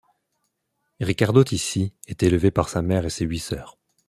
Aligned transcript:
Riccardo 0.99 1.43
Tisci 1.43 1.93
est 2.07 2.23
élevé 2.23 2.49
par 2.49 2.69
sa 2.69 2.81
mère 2.81 3.05
et 3.05 3.11
ses 3.11 3.23
huit 3.25 3.37
sœurs. 3.37 3.77